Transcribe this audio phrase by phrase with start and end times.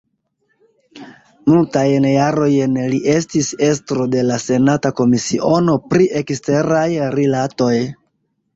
[1.51, 6.89] Multajn jarojn li estis estro de la senata komisiono pri eksteraj
[7.21, 7.73] rilatoj.